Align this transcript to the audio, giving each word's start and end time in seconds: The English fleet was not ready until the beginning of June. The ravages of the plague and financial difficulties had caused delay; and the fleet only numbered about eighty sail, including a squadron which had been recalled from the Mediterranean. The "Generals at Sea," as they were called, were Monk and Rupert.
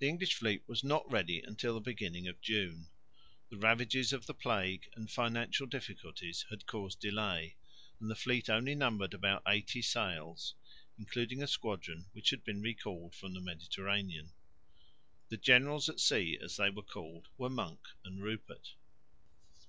The 0.00 0.08
English 0.08 0.34
fleet 0.34 0.64
was 0.66 0.82
not 0.82 1.08
ready 1.08 1.40
until 1.40 1.74
the 1.74 1.80
beginning 1.80 2.26
of 2.26 2.40
June. 2.40 2.88
The 3.48 3.58
ravages 3.58 4.12
of 4.12 4.26
the 4.26 4.34
plague 4.34 4.88
and 4.96 5.08
financial 5.08 5.68
difficulties 5.68 6.44
had 6.50 6.66
caused 6.66 6.98
delay; 6.98 7.54
and 8.00 8.10
the 8.10 8.16
fleet 8.16 8.50
only 8.50 8.74
numbered 8.74 9.14
about 9.14 9.44
eighty 9.46 9.82
sail, 9.82 10.36
including 10.98 11.44
a 11.44 11.46
squadron 11.46 12.06
which 12.10 12.30
had 12.30 12.42
been 12.42 12.60
recalled 12.60 13.14
from 13.14 13.32
the 13.32 13.40
Mediterranean. 13.40 14.32
The 15.28 15.36
"Generals 15.36 15.88
at 15.88 16.00
Sea," 16.00 16.36
as 16.42 16.56
they 16.56 16.68
were 16.70 16.82
called, 16.82 17.28
were 17.38 17.48
Monk 17.48 17.86
and 18.04 18.20
Rupert. 18.20 18.74